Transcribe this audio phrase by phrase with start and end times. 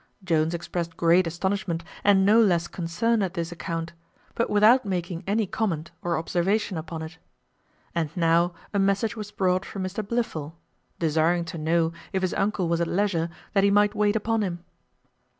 [0.23, 3.93] Jones expressed great astonishment and no less concern at this account,
[4.33, 7.19] but without making any comment or observation upon it.
[7.93, 10.53] And now a message was brought from Mr Blifil,
[10.97, 14.65] desiring to know if his uncle was at leisure that he might wait upon him.